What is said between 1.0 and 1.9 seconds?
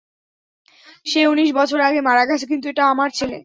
সে ঊনিশ বছর